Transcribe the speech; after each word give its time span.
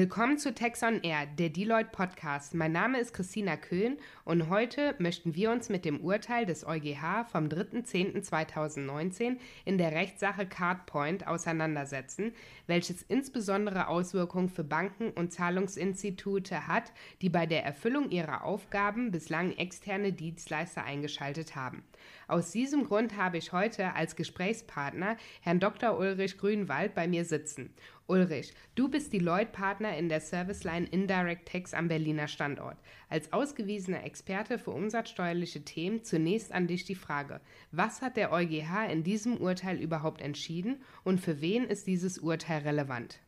Willkommen 0.00 0.38
zu 0.38 0.54
Tex 0.54 0.84
on 0.84 1.02
Air, 1.02 1.26
der 1.26 1.48
Deloitte 1.48 1.90
Podcast. 1.90 2.54
Mein 2.54 2.70
Name 2.70 3.00
ist 3.00 3.12
Christina 3.12 3.56
Köhn 3.56 3.96
und 4.24 4.48
heute 4.48 4.94
möchten 5.00 5.34
wir 5.34 5.50
uns 5.50 5.70
mit 5.70 5.84
dem 5.84 6.00
Urteil 6.00 6.46
des 6.46 6.64
EuGH 6.64 7.24
vom 7.26 7.46
3.10.2019 7.46 9.38
in 9.64 9.76
der 9.76 9.90
Rechtssache 9.90 10.46
Cardpoint 10.46 11.26
auseinandersetzen, 11.26 12.32
welches 12.68 13.02
insbesondere 13.02 13.88
Auswirkungen 13.88 14.50
für 14.50 14.62
Banken 14.62 15.10
und 15.10 15.32
Zahlungsinstitute 15.32 16.68
hat, 16.68 16.92
die 17.20 17.28
bei 17.28 17.46
der 17.46 17.64
Erfüllung 17.64 18.10
ihrer 18.10 18.44
Aufgaben 18.44 19.10
bislang 19.10 19.50
externe 19.50 20.12
Dienstleister 20.12 20.84
eingeschaltet 20.84 21.56
haben. 21.56 21.82
Aus 22.26 22.50
diesem 22.50 22.84
Grund 22.84 23.16
habe 23.16 23.38
ich 23.38 23.52
heute 23.52 23.94
als 23.94 24.16
Gesprächspartner 24.16 25.16
Herrn 25.40 25.60
Dr. 25.60 25.98
Ulrich 25.98 26.38
Grünwald 26.38 26.94
bei 26.94 27.08
mir 27.08 27.24
sitzen. 27.24 27.70
Ulrich, 28.06 28.54
du 28.74 28.88
bist 28.88 29.12
Deloitte-Partner 29.12 29.96
in 29.96 30.08
der 30.08 30.20
Serviceline 30.20 30.86
Indirect 30.86 31.48
Tax 31.48 31.74
am 31.74 31.88
Berliner 31.88 32.26
Standort. 32.26 32.78
Als 33.10 33.32
ausgewiesener 33.32 34.04
Experte 34.04 34.58
für 34.58 34.70
umsatzsteuerliche 34.70 35.62
Themen 35.62 36.02
zunächst 36.04 36.52
an 36.52 36.66
dich 36.66 36.84
die 36.84 36.94
Frage, 36.94 37.40
was 37.70 38.00
hat 38.00 38.16
der 38.16 38.32
EuGH 38.32 38.90
in 38.90 39.04
diesem 39.04 39.36
Urteil 39.36 39.78
überhaupt 39.78 40.22
entschieden 40.22 40.82
und 41.04 41.20
für 41.20 41.40
wen 41.40 41.64
ist 41.64 41.86
dieses 41.86 42.18
Urteil 42.18 42.62
relevant? 42.62 43.20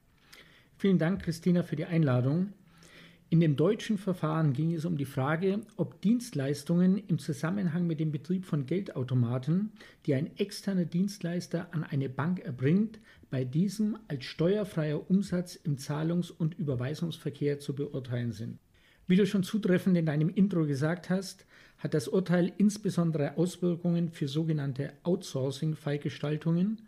Vielen 0.79 0.99
Dank, 0.99 1.23
Christina, 1.23 1.63
für 1.63 1.77
die 1.77 1.85
Einladung. 1.85 2.55
In 3.33 3.39
dem 3.39 3.55
deutschen 3.55 3.97
Verfahren 3.97 4.55
ging 4.55 4.75
es 4.75 4.85
um 4.85 4.97
die 4.97 5.05
Frage, 5.05 5.61
ob 5.77 6.01
Dienstleistungen 6.01 6.99
im 7.07 7.21
Zusammenhang 7.21 7.87
mit 7.87 8.01
dem 8.01 8.11
Betrieb 8.11 8.45
von 8.45 8.67
Geldautomaten, 8.67 9.71
die 10.05 10.15
ein 10.15 10.37
externer 10.37 10.85
Dienstleister 10.85 11.69
an 11.73 11.85
eine 11.85 12.09
Bank 12.09 12.41
erbringt, 12.41 12.99
bei 13.31 13.45
diesem 13.45 13.97
als 14.09 14.25
steuerfreier 14.25 15.09
Umsatz 15.09 15.55
im 15.55 15.79
Zahlungs- 15.79 16.33
und 16.33 16.59
Überweisungsverkehr 16.59 17.61
zu 17.61 17.73
beurteilen 17.73 18.33
sind. 18.33 18.59
Wie 19.07 19.15
du 19.15 19.25
schon 19.27 19.45
zutreffend 19.45 19.97
in 19.97 20.07
deinem 20.07 20.31
Intro 20.31 20.67
gesagt 20.67 21.09
hast, 21.09 21.47
hat 21.79 21.95
das 21.95 22.09
Urteil 22.09 22.53
insbesondere 22.59 23.37
Auswirkungen 23.37 24.11
für 24.11 24.27
sogenannte 24.27 24.93
Outsourcing-Fallgestaltungen, 25.05 26.83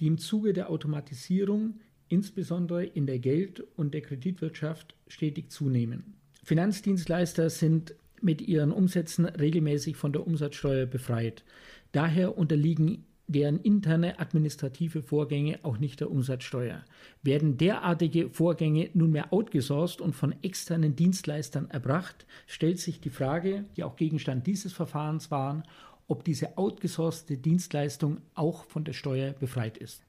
die 0.00 0.08
im 0.08 0.18
Zuge 0.18 0.52
der 0.52 0.68
Automatisierung 0.68 1.78
insbesondere 2.08 2.84
in 2.84 3.06
der 3.06 3.18
Geld- 3.18 3.64
und 3.76 3.94
der 3.94 4.00
Kreditwirtschaft 4.00 4.94
stetig 5.08 5.50
zunehmen. 5.50 6.14
Finanzdienstleister 6.44 7.50
sind 7.50 7.94
mit 8.22 8.40
ihren 8.40 8.72
Umsätzen 8.72 9.24
regelmäßig 9.26 9.96
von 9.96 10.12
der 10.12 10.26
Umsatzsteuer 10.26 10.86
befreit. 10.86 11.44
Daher 11.92 12.38
unterliegen 12.38 13.04
deren 13.28 13.58
interne 13.58 14.20
administrative 14.20 15.02
Vorgänge 15.02 15.58
auch 15.64 15.78
nicht 15.78 16.00
der 16.00 16.10
Umsatzsteuer. 16.10 16.84
Werden 17.22 17.56
derartige 17.56 18.30
Vorgänge 18.30 18.90
nunmehr 18.94 19.32
outgesourced 19.32 20.00
und 20.00 20.14
von 20.14 20.34
externen 20.42 20.94
Dienstleistern 20.94 21.68
erbracht, 21.70 22.26
stellt 22.46 22.78
sich 22.78 23.00
die 23.00 23.10
Frage, 23.10 23.64
die 23.76 23.82
auch 23.82 23.96
Gegenstand 23.96 24.46
dieses 24.46 24.72
Verfahrens 24.72 25.30
waren, 25.30 25.64
ob 26.06 26.22
diese 26.22 26.56
outgesourcete 26.56 27.36
Dienstleistung 27.36 28.18
auch 28.34 28.64
von 28.64 28.84
der 28.84 28.92
Steuer 28.92 29.32
befreit 29.32 29.76
ist. 29.76 30.05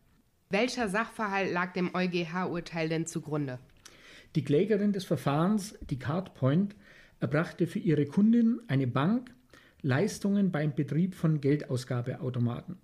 Welcher 0.50 0.88
Sachverhalt 0.88 1.52
lag 1.52 1.74
dem 1.74 1.94
EuGH-Urteil 1.94 2.88
denn 2.88 3.06
zugrunde? 3.06 3.60
Die 4.36 4.46
Klägerin 4.46 4.94
des 4.94 5.04
Verfahrens, 5.04 5.78
die 5.90 6.00
Cardpoint, 6.00 6.74
erbrachte 7.20 7.68
für 7.68 7.80
ihre 7.80 8.06
Kundin, 8.06 8.62
eine 8.70 8.88
Bank, 8.88 9.36
Leistungen 9.82 10.52
beim 10.52 10.74
Betrieb 10.74 11.16
von 11.16 11.42
Geldausgabeautomaten. 11.42 12.78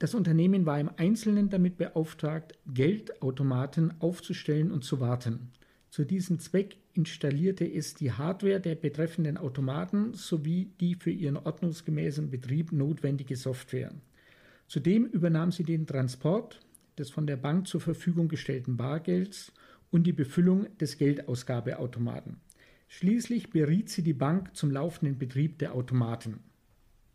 Das 0.00 0.14
Unternehmen 0.14 0.66
war 0.66 0.80
im 0.80 0.90
Einzelnen 0.96 1.48
damit 1.48 1.76
beauftragt, 1.76 2.58
Geldautomaten 2.66 3.94
aufzustellen 4.00 4.72
und 4.72 4.82
zu 4.82 4.98
warten. 4.98 5.52
Zu 5.90 6.04
diesem 6.04 6.40
Zweck 6.40 6.76
installierte 6.94 7.72
es 7.72 7.94
die 7.94 8.10
Hardware 8.10 8.58
der 8.58 8.74
betreffenden 8.74 9.36
Automaten 9.36 10.14
sowie 10.14 10.72
die 10.80 10.96
für 10.96 11.10
ihren 11.10 11.36
ordnungsgemäßen 11.36 12.30
Betrieb 12.30 12.72
notwendige 12.72 13.36
Software. 13.36 13.92
Zudem 14.66 15.04
übernahm 15.06 15.52
sie 15.52 15.64
den 15.64 15.86
Transport, 15.86 16.60
des 17.00 17.10
von 17.10 17.26
der 17.26 17.36
Bank 17.36 17.66
zur 17.66 17.80
Verfügung 17.80 18.28
gestellten 18.28 18.76
Bargelds 18.76 19.52
und 19.90 20.06
die 20.06 20.12
Befüllung 20.12 20.66
des 20.78 20.98
Geldausgabeautomaten. 20.98 22.36
Schließlich 22.88 23.50
beriet 23.50 23.88
sie 23.88 24.02
die 24.02 24.12
Bank 24.12 24.54
zum 24.54 24.70
laufenden 24.70 25.18
Betrieb 25.18 25.58
der 25.58 25.74
Automaten. 25.74 26.40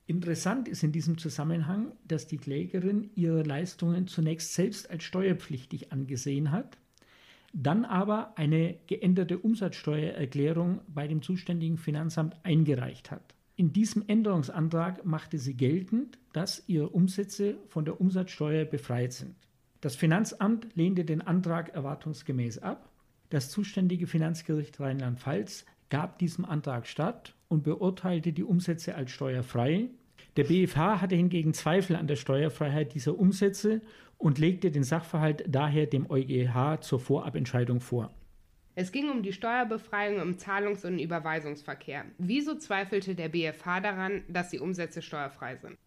Interessant 0.07 0.68
ist 0.68 0.84
in 0.84 0.91
diesem 0.91 1.18
Zusammenhang, 1.18 1.91
dass 2.07 2.28
die 2.28 2.38
Klägerin 2.38 3.09
ihre 3.16 3.44
Leistungen 3.44 4.07
zunächst 4.07 4.53
selbst 4.53 4.90
als 4.90 5.03
steuerpflichtig 5.03 5.91
angesehen 5.91 6.51
hat, 6.51 6.78
dann 7.53 7.85
aber 7.85 8.38
eine 8.38 8.78
geänderte 8.88 9.40
Umsatzsteuererklärung 9.40 10.81
bei 10.88 11.07
dem 11.07 11.22
zuständigen 11.22 11.78
Finanzamt 11.78 12.35
eingereicht 12.44 13.12
hat. 13.12 13.34
In 13.56 13.72
diesem 13.72 14.03
Änderungsantrag 14.07 15.06
machte 15.06 15.40
sie 15.40 15.56
geltend, 15.56 16.19
dass 16.34 16.63
ihre 16.68 16.90
Umsätze 16.90 17.56
von 17.69 17.85
der 17.85 18.01
Umsatzsteuer 18.01 18.66
befreit 18.66 19.13
sind. 19.13 19.35
Das 19.85 19.96
Finanzamt 19.96 20.75
lehnte 20.75 21.06
den 21.06 21.22
Antrag 21.22 21.75
erwartungsgemäß 21.75 22.57
ab. 22.57 22.90
Das 23.29 23.51
zuständige 23.51 24.07
Finanzgericht 24.07 24.79
Rheinland-Pfalz 24.79 25.63
gab 25.91 26.18
diesem 26.18 26.44
Antrag 26.44 26.88
statt 26.88 27.35
und 27.50 27.62
beurteilte 27.62 28.34
die 28.34 28.44
Umsätze 28.44 28.95
als 28.95 29.12
steuerfrei. 29.12 29.90
Der 30.38 30.45
BFH 30.45 31.01
hatte 31.01 31.13
hingegen 31.16 31.53
Zweifel 31.53 31.97
an 31.97 32.07
der 32.07 32.16
Steuerfreiheit 32.16 32.95
dieser 32.95 33.19
Umsätze 33.19 33.84
und 34.18 34.40
legte 34.40 34.72
den 34.72 34.81
Sachverhalt 34.81 35.44
daher 35.47 35.85
dem 35.85 36.09
EuGH 36.09 36.81
zur 36.81 37.00
Vorabentscheidung 37.00 37.79
vor. 37.79 38.12
Es 38.74 38.91
ging 38.91 39.12
um 39.12 39.22
die 39.22 39.34
Steuerbefreiung 39.34 40.19
im 40.19 40.40
Zahlungs- 40.40 40.84
und 40.84 40.97
Überweisungsverkehr. 40.97 42.06
Wieso 42.18 42.56
zweifelte 42.56 43.13
der 43.13 43.29
BFH 43.29 43.81
daran, 43.81 44.24
dass 44.29 44.50
die 44.50 44.59
Umsätze 44.59 45.03
steuerfrei 45.03 45.57
sind? 45.57 45.78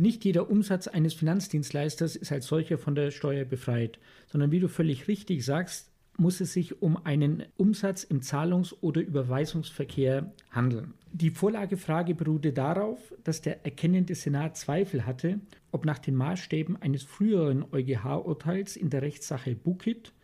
Nicht 0.00 0.24
jeder 0.24 0.48
Umsatz 0.48 0.88
eines 0.88 1.12
Finanzdienstleisters 1.12 2.16
ist 2.16 2.32
als 2.32 2.46
solcher 2.46 2.78
von 2.78 2.94
der 2.94 3.10
Steuer 3.10 3.44
befreit, 3.44 3.98
sondern 4.28 4.50
wie 4.50 4.58
du 4.58 4.66
völlig 4.66 5.08
richtig 5.08 5.44
sagst, 5.44 5.90
muss 6.16 6.40
es 6.40 6.54
sich 6.54 6.80
um 6.80 7.04
einen 7.04 7.42
Umsatz 7.58 8.02
im 8.04 8.22
Zahlungs- 8.22 8.74
oder 8.80 9.02
Überweisungsverkehr 9.02 10.32
handeln. 10.52 10.94
Die 11.12 11.28
Vorlagefrage 11.28 12.14
beruhte 12.14 12.54
darauf, 12.54 13.12
dass 13.24 13.42
der 13.42 13.66
erkennende 13.66 14.14
Senat 14.14 14.56
Zweifel 14.56 15.04
hatte, 15.04 15.38
ob 15.70 15.84
nach 15.84 15.98
den 15.98 16.14
Maßstäben 16.14 16.80
eines 16.80 17.02
früheren 17.02 17.66
EuGH-Urteils 17.70 18.76
in 18.76 18.88
der 18.88 19.02
Rechtssache 19.02 19.54
Bukit 19.54 20.14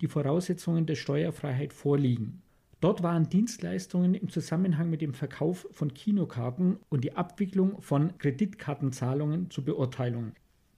die 0.00 0.08
Voraussetzungen 0.08 0.86
der 0.86 0.94
Steuerfreiheit 0.94 1.74
vorliegen. 1.74 2.40
Dort 2.80 3.02
waren 3.02 3.28
Dienstleistungen 3.30 4.14
im 4.14 4.28
Zusammenhang 4.28 4.90
mit 4.90 5.00
dem 5.00 5.14
Verkauf 5.14 5.66
von 5.72 5.94
Kinokarten 5.94 6.76
und 6.90 7.04
die 7.04 7.16
Abwicklung 7.16 7.80
von 7.80 8.18
Kreditkartenzahlungen 8.18 9.50
zur 9.50 9.64
Beurteilung. 9.64 10.32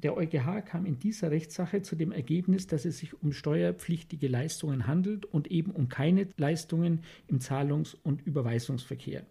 Der 0.04 0.16
EuGH 0.16 0.64
kam 0.64 0.86
in 0.86 1.00
dieser 1.00 1.32
Rechtssache 1.32 1.82
zu 1.82 1.96
dem 1.96 2.12
Ergebnis, 2.12 2.68
dass 2.68 2.84
es 2.84 2.98
sich 2.98 3.20
um 3.20 3.32
steuerpflichtige 3.32 4.28
Leistungen 4.28 4.86
handelt 4.86 5.24
und 5.26 5.50
eben 5.50 5.72
um 5.72 5.88
keine 5.88 6.28
Leistungen 6.36 7.00
im 7.26 7.40
Zahlungs- 7.40 7.96
und 8.04 8.24
Überweisungsverkehr. 8.24 9.26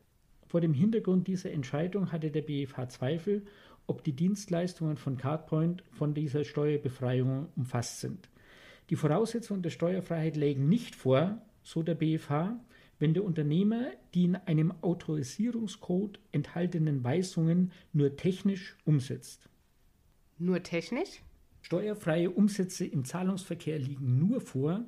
Vor 0.46 0.60
dem 0.60 0.74
Hintergrund 0.74 1.28
dieser 1.28 1.52
Entscheidung 1.52 2.12
hatte 2.12 2.32
der 2.32 2.42
BFH 2.42 2.90
Zweifel, 2.90 3.46
ob 3.86 4.04
die 4.04 4.12
Dienstleistungen 4.12 4.98
von 4.98 5.16
Cardpoint 5.16 5.84
von 5.92 6.14
dieser 6.14 6.44
Steuerbefreiung 6.44 7.48
umfasst 7.56 8.02
sind. 8.02 8.30
Die 8.90 8.98
Voraussetzungen 8.98 9.62
der 9.62 9.70
Steuerfreiheit 9.70 10.36
lägen 10.36 10.68
nicht 10.68 10.96
vor, 10.96 11.42
so 11.68 11.84
der 11.84 11.96
BFH, 11.96 12.58
wenn 12.98 13.14
der 13.14 13.26
Unternehmer 13.26 13.92
die 14.14 14.24
in 14.24 14.36
einem 14.38 14.72
Autorisierungscode 14.82 16.18
enthaltenen 16.32 17.04
Weisungen 17.04 17.74
nur 17.92 18.16
technisch 18.16 18.78
umsetzt. 18.86 19.50
Nur 20.38 20.64
technisch? 20.64 21.22
Steuerfreie 21.62 22.32
Umsätze 22.32 22.86
im 22.86 23.04
Zahlungsverkehr 23.04 23.80
liegen 23.80 24.18
nur 24.18 24.40
vor, 24.40 24.86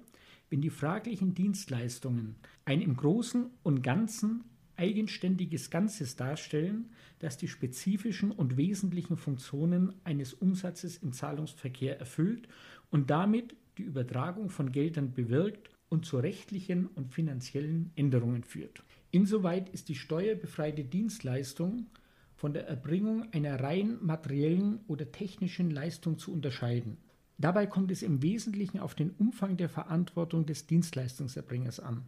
wenn 0.49 0.61
die 0.61 0.69
fraglichen 0.69 1.33
Dienstleistungen 1.33 2.37
ein 2.63 2.81
im 2.81 2.95
Großen 2.95 3.47
und 3.61 3.81
Ganzen 3.83 4.45
eigenständiges 4.77 5.69
Ganzes 5.69 6.15
darstellen, 6.15 6.91
das 7.19 7.35
die 7.35 7.49
spezifischen 7.49 8.31
und 8.31 8.55
wesentlichen 8.55 9.17
Funktionen 9.17 9.93
eines 10.05 10.33
Umsatzes 10.33 10.95
im 10.95 11.11
Zahlungsverkehr 11.11 11.99
erfüllt 11.99 12.47
und 12.89 13.09
damit 13.09 13.57
die 13.77 13.83
Übertragung 13.83 14.49
von 14.49 14.71
Geldern 14.71 15.11
bewirkt 15.11 15.69
und 15.89 16.05
zu 16.05 16.17
rechtlichen 16.17 16.87
und 16.87 17.13
finanziellen 17.13 17.91
Änderungen 17.95 18.43
führt. 18.43 18.83
Insoweit 19.11 19.69
ist 19.69 19.89
die 19.89 19.95
steuerbefreite 19.95 20.83
Dienstleistung 20.83 21.87
von 22.35 22.53
der 22.53 22.67
Erbringung 22.67 23.31
einer 23.33 23.59
rein 23.59 23.97
materiellen 24.01 24.79
oder 24.87 25.11
technischen 25.11 25.71
Leistung 25.71 26.17
zu 26.17 26.31
unterscheiden. 26.31 26.97
Dabei 27.37 27.67
kommt 27.67 27.91
es 27.91 28.03
im 28.03 28.21
Wesentlichen 28.21 28.79
auf 28.79 28.95
den 28.95 29.11
Umfang 29.11 29.57
der 29.57 29.69
Verantwortung 29.69 30.45
des 30.45 30.67
Dienstleistungserbringers 30.67 31.79
an 31.79 32.07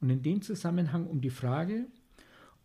und 0.00 0.10
in 0.10 0.22
dem 0.22 0.42
Zusammenhang 0.42 1.06
um 1.06 1.20
die 1.20 1.30
Frage, 1.30 1.86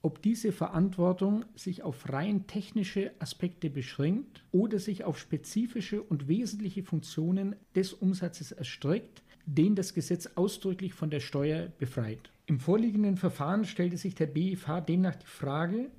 ob 0.02 0.22
diese 0.22 0.52
Verantwortung 0.52 1.46
sich 1.56 1.82
auf 1.82 2.12
rein 2.12 2.46
technische 2.46 3.12
Aspekte 3.20 3.70
beschränkt 3.70 4.44
oder 4.52 4.78
sich 4.78 5.06
auf 5.06 5.18
spezifische 5.18 6.04
und 6.04 6.28
wesentliche 6.28 6.84
Funktionen 6.84 7.56
des 7.74 7.94
Umsatzes 7.94 8.52
erstreckt, 8.52 9.23
den 9.45 9.75
das 9.75 9.94
Gesetz 9.94 10.28
ausdrücklich 10.36 10.94
von 10.94 11.10
der 11.10 11.19
Steuer 11.19 11.68
befreit. 11.78 12.31
Im 12.45 12.60
vorliegenden 12.60 13.18
Verfahren 13.18 13.66
stellte 13.66 13.98
sich 13.98 14.16
der 14.16 14.28
BFH 14.28 14.81
demnach 14.81 15.16
die 15.16 15.25
Frage, 15.25 15.90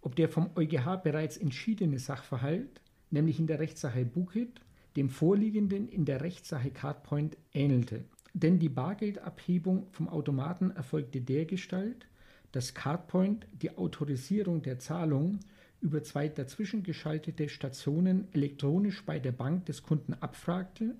ob 0.00 0.16
der 0.16 0.28
vom 0.28 0.50
EuGH 0.54 1.02
bereits 1.02 1.36
entschiedene 1.36 1.98
Sachverhalt, 1.98 2.80
nämlich 3.10 3.38
in 3.38 3.46
der 3.46 3.58
Rechtssache 3.58 4.04
Bukit, 4.04 4.60
dem 4.96 5.08
vorliegenden 5.08 5.88
in 5.88 6.04
der 6.04 6.20
Rechtssache 6.20 6.70
Cardpoint 6.70 7.36
ähnelte. 7.52 8.04
Denn 8.32 8.58
die 8.58 8.68
Bargeldabhebung 8.68 9.88
vom 9.92 10.08
Automaten 10.08 10.70
erfolgte 10.70 11.20
dergestalt, 11.20 12.06
dass 12.52 12.74
Cardpoint 12.74 13.46
die 13.52 13.76
Autorisierung 13.76 14.62
der 14.62 14.78
Zahlung 14.78 15.40
über 15.80 16.02
zwei 16.02 16.28
dazwischen 16.28 16.82
geschaltete 16.82 17.48
Stationen 17.48 18.28
elektronisch 18.32 19.04
bei 19.04 19.18
der 19.18 19.32
Bank 19.32 19.66
des 19.66 19.82
Kunden 19.82 20.14
abfragte 20.14 20.96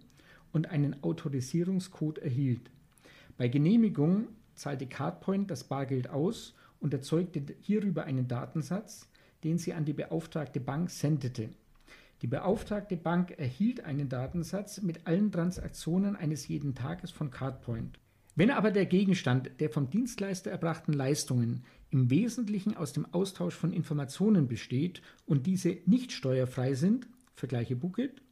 und 0.53 0.71
einen 0.71 1.03
Autorisierungscode 1.03 2.19
erhielt. 2.19 2.71
Bei 3.37 3.49
Genehmigung 3.49 4.29
zahlte 4.55 4.87
Cardpoint 4.87 5.51
das 5.51 5.65
Bargeld 5.65 6.11
aus 6.11 6.55
und 6.81 6.93
erzeugte 6.93 7.43
hierüber 7.61 8.05
einen 8.05 8.29
Datensatz, 8.29 9.09
den 9.45 9.59
sie 9.59 9.73
an 9.73 9.85
die 9.85 9.93
beauftragte 9.93 10.61
Bank 10.61 10.91
sendete. 10.91 11.51
Die 12.23 12.27
beauftragte 12.27 12.97
Bank 12.97 13.39
erhielt 13.39 13.85
einen 13.85 14.09
Datensatz 14.09 14.83
mit 14.83 15.07
allen 15.07 15.33
Transaktionen 15.33 16.17
eines 16.17 16.49
jeden 16.49 16.75
Tages 16.75 17.11
von 17.11 17.31
Cardpoint. 17.31 17.99
Wenn 18.37 18.51
aber 18.51 18.71
der 18.71 18.87
Gegenstand 18.87 19.51
der 19.59 19.71
vom 19.71 19.91
Dienstleister 19.91 20.51
erbrachten 20.51 20.93
Leistungen 20.93 21.65
im 21.91 22.11
Wesentlichen 22.11 22.77
aus 22.77 22.93
dem 22.93 23.07
Austausch 23.13 23.55
von 23.55 23.73
Informationen 23.73 24.49
besteht 24.49 25.03
und 25.27 25.47
diese 25.47 25.79
nicht 25.87 26.13
steuerfrei 26.13 26.75
sind, 26.75 27.09
vergleiche 27.35 27.77
Bookit, 27.77 28.23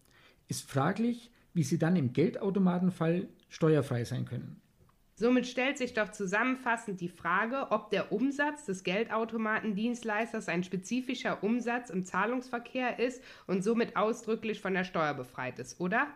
ist 0.48 0.68
fraglich, 0.70 1.30
wie 1.58 1.64
sie 1.64 1.76
dann 1.76 1.96
im 1.96 2.12
Geldautomatenfall 2.12 3.26
steuerfrei 3.48 4.04
sein 4.04 4.26
können. 4.26 4.60
Somit 5.16 5.44
stellt 5.44 5.76
sich 5.76 5.92
doch 5.92 6.12
zusammenfassend 6.12 7.00
die 7.00 7.08
Frage, 7.08 7.72
ob 7.72 7.90
der 7.90 8.12
Umsatz 8.12 8.64
des 8.66 8.84
Geldautomatendienstleisters 8.84 10.46
ein 10.46 10.62
spezifischer 10.62 11.42
Umsatz 11.42 11.90
im 11.90 12.04
Zahlungsverkehr 12.04 13.00
ist 13.00 13.20
und 13.48 13.64
somit 13.64 13.96
ausdrücklich 13.96 14.60
von 14.60 14.72
der 14.72 14.84
Steuer 14.84 15.14
befreit 15.14 15.58
ist, 15.58 15.80
oder? 15.80 16.06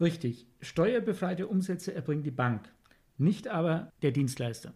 Richtig. 0.00 0.46
Steuerbefreite 0.60 1.48
Umsätze 1.48 1.92
erbringt 1.92 2.24
die 2.24 2.30
Bank, 2.30 2.72
nicht 3.18 3.48
aber 3.48 3.90
der 4.02 4.12
Dienstleister. 4.12 4.74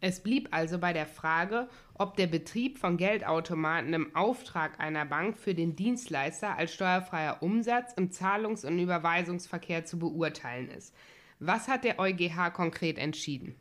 Es 0.00 0.20
blieb 0.20 0.48
also 0.52 0.78
bei 0.78 0.92
der 0.92 1.06
Frage, 1.06 1.68
ob 1.94 2.16
der 2.16 2.28
Betrieb 2.28 2.78
von 2.78 2.96
Geldautomaten 2.96 3.92
im 3.94 4.14
Auftrag 4.14 4.78
einer 4.78 5.04
Bank 5.04 5.36
für 5.36 5.54
den 5.54 5.74
Dienstleister 5.74 6.56
als 6.56 6.72
steuerfreier 6.72 7.42
Umsatz 7.42 7.94
im 7.96 8.12
Zahlungs- 8.12 8.64
und 8.64 8.78
Überweisungsverkehr 8.78 9.84
zu 9.84 9.98
beurteilen 9.98 10.70
ist. 10.70 10.94
Was 11.40 11.66
hat 11.66 11.82
der 11.82 11.98
EuGH 11.98 12.52
konkret 12.52 12.96
entschieden? 12.96 13.56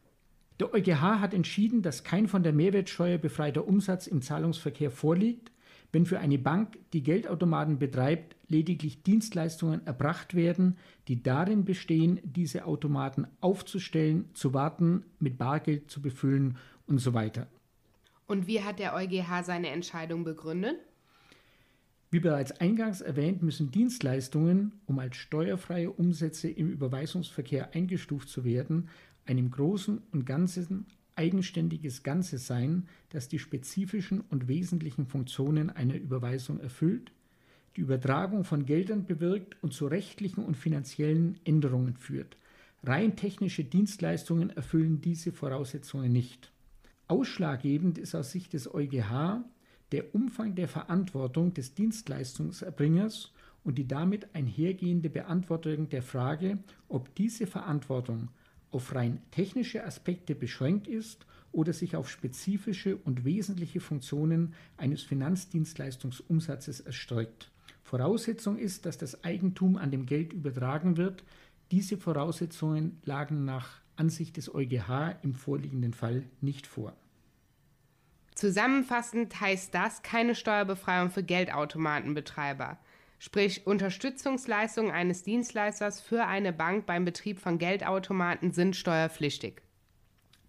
Der 0.59 0.73
EuGH 0.73 1.19
hat 1.19 1.33
entschieden, 1.33 1.81
dass 1.81 2.03
kein 2.03 2.27
von 2.27 2.43
der 2.43 2.53
Mehrwertsteuer 2.53 3.17
befreiter 3.17 3.67
Umsatz 3.67 4.05
im 4.05 4.21
Zahlungsverkehr 4.21 4.91
vorliegt, 4.91 5.51
wenn 5.91 6.05
für 6.05 6.19
eine 6.19 6.37
Bank, 6.37 6.77
die 6.93 7.03
Geldautomaten 7.03 7.79
betreibt, 7.79 8.35
lediglich 8.47 9.03
Dienstleistungen 9.03 9.85
erbracht 9.85 10.35
werden, 10.35 10.77
die 11.07 11.21
darin 11.21 11.65
bestehen, 11.65 12.19
diese 12.23 12.65
Automaten 12.65 13.27
aufzustellen, 13.41 14.29
zu 14.33 14.53
warten, 14.53 15.03
mit 15.19 15.37
Bargeld 15.37 15.91
zu 15.91 16.01
befüllen 16.01 16.57
und 16.85 16.99
so 16.99 17.13
weiter. 17.13 17.47
Und 18.27 18.47
wie 18.47 18.61
hat 18.61 18.79
der 18.79 18.93
EuGH 18.93 19.43
seine 19.43 19.69
Entscheidung 19.69 20.23
begründet? 20.23 20.77
Wie 22.09 22.19
bereits 22.19 22.53
eingangs 22.53 23.01
erwähnt, 23.01 23.43
müssen 23.43 23.71
Dienstleistungen, 23.71 24.73
um 24.85 24.99
als 24.99 25.17
steuerfreie 25.17 25.91
Umsätze 25.91 26.49
im 26.49 26.69
Überweisungsverkehr 26.69 27.73
eingestuft 27.73 28.29
zu 28.29 28.45
werden, 28.45 28.89
einem 29.25 29.51
großen 29.51 30.01
und 30.11 30.25
ganzen 30.25 30.85
eigenständiges 31.15 32.03
Ganzes 32.03 32.47
sein, 32.47 32.87
das 33.09 33.27
die 33.27 33.39
spezifischen 33.39 34.21
und 34.21 34.47
wesentlichen 34.47 35.05
Funktionen 35.05 35.69
einer 35.69 35.95
Überweisung 35.95 36.59
erfüllt, 36.59 37.11
die 37.77 37.81
Übertragung 37.81 38.43
von 38.43 38.65
Geldern 38.65 39.05
bewirkt 39.05 39.55
und 39.61 39.71
zu 39.71 39.85
rechtlichen 39.85 40.43
und 40.43 40.57
finanziellen 40.57 41.39
Änderungen 41.45 41.95
führt. 41.95 42.35
Rein 42.83 43.15
technische 43.15 43.63
Dienstleistungen 43.63 44.49
erfüllen 44.49 44.99
diese 44.99 45.31
Voraussetzungen 45.31 46.11
nicht. 46.11 46.51
Ausschlaggebend 47.07 47.99
ist 47.99 48.15
aus 48.15 48.31
Sicht 48.31 48.53
des 48.53 48.73
EuGH, 48.73 49.43
der 49.91 50.15
Umfang 50.15 50.55
der 50.55 50.67
Verantwortung 50.67 51.53
des 51.53 51.75
Dienstleistungserbringers 51.75 53.31
und 53.63 53.77
die 53.77 53.87
damit 53.87 54.33
einhergehende 54.33 55.11
Beantwortung 55.11 55.87
der 55.89 56.01
Frage, 56.01 56.57
ob 56.89 57.13
diese 57.13 57.45
Verantwortung 57.45 58.29
auf 58.71 58.95
rein 58.95 59.21
technische 59.29 59.85
Aspekte 59.85 60.33
beschränkt 60.33 60.87
ist 60.87 61.27
oder 61.51 61.73
sich 61.73 61.95
auf 61.95 62.09
spezifische 62.09 62.97
und 62.97 63.23
wesentliche 63.23 63.79
Funktionen 63.79 64.55
eines 64.77 65.03
Finanzdienstleistungsumsatzes 65.03 66.79
erstreckt. 66.79 67.51
Voraussetzung 67.87 68.57
ist, 68.57 68.85
dass 68.85 68.97
das 68.97 69.23
Eigentum 69.23 69.77
an 69.77 69.91
dem 69.91 70.05
Geld 70.05 70.33
übertragen 70.33 70.97
wird. 70.97 71.23
Diese 71.71 71.97
Voraussetzungen 71.97 72.99
lagen 73.05 73.45
nach 73.45 73.79
Ansicht 73.95 74.35
des 74.35 74.53
EuGH 74.53 75.15
im 75.23 75.33
vorliegenden 75.33 75.93
Fall 75.93 76.23
nicht 76.41 76.67
vor. 76.67 76.93
Zusammenfassend 78.35 79.39
heißt 79.39 79.73
das 79.73 80.03
keine 80.03 80.35
Steuerbefreiung 80.35 81.11
für 81.11 81.23
Geldautomatenbetreiber. 81.23 82.77
Sprich, 83.19 83.65
Unterstützungsleistungen 83.65 84.91
eines 84.91 85.23
Dienstleisters 85.23 86.01
für 86.01 86.25
eine 86.25 86.51
Bank 86.51 86.85
beim 86.87 87.05
Betrieb 87.05 87.39
von 87.39 87.57
Geldautomaten 87.57 88.51
sind 88.51 88.75
steuerpflichtig. 88.75 89.61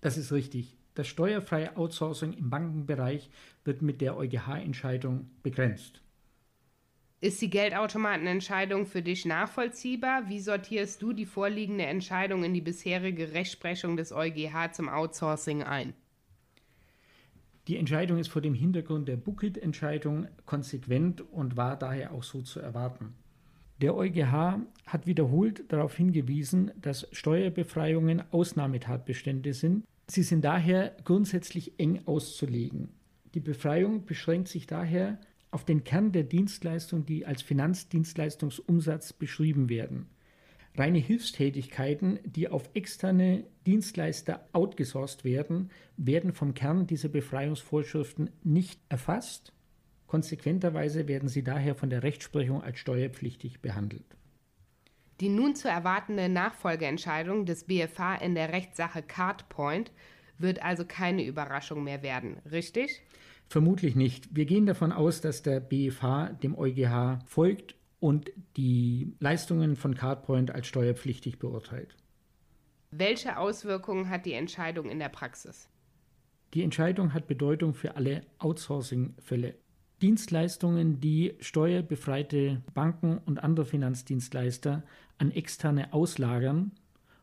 Das 0.00 0.18
ist 0.18 0.32
richtig. 0.32 0.76
Das 0.96 1.06
steuerfreie 1.06 1.76
Outsourcing 1.76 2.32
im 2.32 2.50
Bankenbereich 2.50 3.30
wird 3.62 3.80
mit 3.80 4.00
der 4.00 4.16
EuGH-Entscheidung 4.16 5.30
begrenzt. 5.44 6.02
Ist 7.20 7.42
die 7.42 7.50
Geldautomatenentscheidung 7.50 8.86
für 8.86 9.02
dich 9.02 9.24
nachvollziehbar? 9.24 10.28
Wie 10.28 10.38
sortierst 10.38 11.02
du 11.02 11.12
die 11.12 11.26
vorliegende 11.26 11.84
Entscheidung 11.84 12.44
in 12.44 12.54
die 12.54 12.60
bisherige 12.60 13.32
Rechtsprechung 13.32 13.96
des 13.96 14.12
EuGH 14.12 14.72
zum 14.72 14.88
Outsourcing 14.88 15.64
ein? 15.64 15.94
Die 17.66 17.76
Entscheidung 17.76 18.18
ist 18.18 18.28
vor 18.28 18.40
dem 18.40 18.54
Hintergrund 18.54 19.08
der 19.08 19.16
Bukit-Entscheidung 19.16 20.28
konsequent 20.46 21.20
und 21.20 21.56
war 21.56 21.76
daher 21.76 22.12
auch 22.12 22.22
so 22.22 22.40
zu 22.40 22.60
erwarten. 22.60 23.14
Der 23.82 23.96
EuGH 23.96 24.60
hat 24.86 25.06
wiederholt 25.06 25.64
darauf 25.72 25.96
hingewiesen, 25.96 26.70
dass 26.80 27.08
Steuerbefreiungen 27.10 28.22
Ausnahmetatbestände 28.30 29.54
sind. 29.54 29.84
Sie 30.06 30.22
sind 30.22 30.44
daher 30.44 30.96
grundsätzlich 31.02 31.80
eng 31.80 32.00
auszulegen. 32.06 32.90
Die 33.34 33.40
Befreiung 33.40 34.06
beschränkt 34.06 34.48
sich 34.48 34.68
daher 34.68 35.18
auf 35.50 35.64
den 35.64 35.84
Kern 35.84 36.12
der 36.12 36.24
Dienstleistung, 36.24 37.06
die 37.06 37.26
als 37.26 37.42
Finanzdienstleistungsumsatz 37.42 39.12
beschrieben 39.12 39.68
werden. 39.68 40.08
Reine 40.76 40.98
Hilfstätigkeiten, 40.98 42.20
die 42.24 42.48
auf 42.48 42.70
externe 42.74 43.44
Dienstleister 43.66 44.46
outgesourced 44.52 45.24
werden, 45.24 45.70
werden 45.96 46.32
vom 46.32 46.54
Kern 46.54 46.86
dieser 46.86 47.08
Befreiungsvorschriften 47.08 48.30
nicht 48.44 48.80
erfasst. 48.88 49.52
Konsequenterweise 50.06 51.08
werden 51.08 51.28
sie 51.28 51.42
daher 51.42 51.74
von 51.74 51.90
der 51.90 52.02
Rechtsprechung 52.02 52.62
als 52.62 52.78
steuerpflichtig 52.78 53.60
behandelt. 53.60 54.16
Die 55.20 55.28
nun 55.28 55.56
zu 55.56 55.68
erwartende 55.68 56.28
Nachfolgeentscheidung 56.28 57.44
des 57.44 57.64
BFH 57.64 58.16
in 58.16 58.36
der 58.36 58.52
Rechtssache 58.52 59.02
Cardpoint 59.02 59.90
wird 60.38 60.62
also 60.62 60.84
keine 60.84 61.24
Überraschung 61.24 61.82
mehr 61.82 62.02
werden, 62.02 62.38
richtig? 62.50 63.02
Vermutlich 63.48 63.96
nicht. 63.96 64.34
Wir 64.34 64.44
gehen 64.44 64.66
davon 64.66 64.92
aus, 64.92 65.20
dass 65.20 65.42
der 65.42 65.60
BFH 65.60 66.32
dem 66.42 66.56
EuGH 66.56 67.20
folgt 67.24 67.74
und 67.98 68.30
die 68.56 69.14
Leistungen 69.20 69.76
von 69.76 69.94
Cardpoint 69.94 70.50
als 70.50 70.66
steuerpflichtig 70.66 71.38
beurteilt. 71.38 71.96
Welche 72.90 73.38
Auswirkungen 73.38 74.10
hat 74.10 74.26
die 74.26 74.34
Entscheidung 74.34 74.90
in 74.90 74.98
der 74.98 75.08
Praxis? 75.08 75.68
Die 76.54 76.62
Entscheidung 76.62 77.12
hat 77.12 77.26
Bedeutung 77.26 77.74
für 77.74 77.96
alle 77.96 78.22
Outsourcing-Fälle. 78.38 79.54
Dienstleistungen, 80.00 81.00
die 81.00 81.34
steuerbefreite 81.40 82.62
Banken 82.72 83.18
und 83.18 83.42
andere 83.42 83.66
Finanzdienstleister 83.66 84.84
an 85.18 85.30
externe 85.30 85.92
auslagern, 85.92 86.72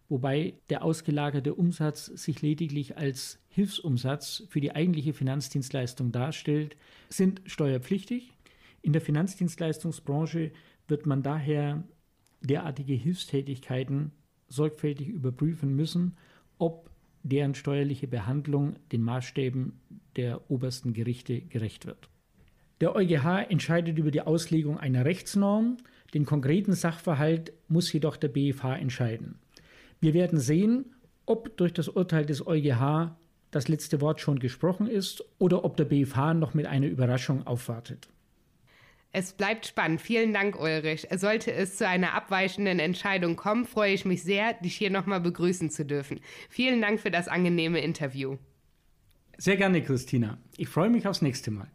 wobei 0.10 0.54
der 0.70 0.84
ausgelagerte 0.84 1.56
Umsatz 1.56 2.06
sich 2.06 2.42
lediglich 2.42 2.98
als 2.98 3.40
Hilfsumsatz 3.50 4.44
für 4.50 4.62
die 4.62 4.76
eigentliche 4.76 5.14
Finanzdienstleistung 5.14 6.12
darstellt, 6.12 6.76
sind 7.10 7.42
steuerpflichtig 7.46 8.32
in 8.86 8.94
der 8.94 9.02
Finanzdienstleistungsbranche 9.02 10.52
wird 10.88 11.08
man 11.08 11.24
daher 11.24 11.84
derartige 12.42 12.94
Hilfstätigkeiten 12.94 14.12
sorgfältig 14.48 15.08
überprüfen 15.08 15.76
müssen, 15.76 16.18
ob 16.60 16.92
deren 17.24 17.56
steuerliche 17.56 18.08
Behandlung 18.08 18.76
den 18.92 19.02
Maßstäben 19.02 19.74
der 20.18 20.52
obersten 20.52 20.94
Gerichte 20.94 21.42
gerecht 21.42 21.88
wird. 21.88 22.10
Der 22.80 22.96
EuGH 22.96 23.50
entscheidet 23.50 23.98
über 23.98 24.12
die 24.12 24.22
Auslegung 24.22 24.78
einer 24.78 25.04
Rechtsnorm, 25.04 25.78
den 26.14 26.28
konkreten 26.28 26.74
Sachverhalt 26.74 27.54
muss 27.68 27.92
jedoch 27.92 28.18
der 28.18 28.28
BFH 28.28 28.76
entscheiden. 28.76 29.40
Wir 30.06 30.14
werden 30.14 30.40
sehen, 30.40 30.94
ob 31.26 31.58
durch 31.58 31.74
das 31.74 31.88
Urteil 31.88 32.28
des 32.28 32.46
EuGH 32.46 33.18
das 33.50 33.68
letzte 33.68 34.02
Wort 34.02 34.22
schon 34.22 34.38
gesprochen 34.38 34.86
ist 34.86 35.26
oder 35.40 35.66
ob 35.66 35.78
der 35.78 35.86
BFH 35.86 36.36
noch 36.36 36.54
mit 36.54 36.68
einer 36.68 36.86
Überraschung 36.86 37.48
aufwartet. 37.48 38.08
Es 39.14 39.34
bleibt 39.34 39.66
spannend. 39.66 40.00
Vielen 40.00 40.32
Dank, 40.32 40.62
Ulrich. 40.62 41.08
Sollte 41.16 41.52
es 41.52 41.78
zu 41.78 41.88
einer 41.88 42.14
abweichenden 42.14 42.78
Entscheidung 42.78 43.36
kommen, 43.36 43.66
freue 43.66 43.96
ich 43.96 44.06
mich 44.06 44.22
sehr, 44.22 44.54
dich 44.54 44.76
hier 44.76 44.92
nochmal 44.92 45.22
begrüßen 45.22 45.72
zu 45.72 45.84
dürfen. 45.84 46.20
Vielen 46.50 46.84
Dank 46.84 47.00
für 47.00 47.10
das 47.10 47.28
angenehme 47.28 47.80
Interview. 47.80 48.38
Sehr 49.40 49.58
gerne, 49.58 49.82
Christina. 49.82 50.38
Ich 50.56 50.70
freue 50.70 50.92
mich 50.92 51.08
aufs 51.08 51.24
nächste 51.24 51.50
Mal. 51.50 51.72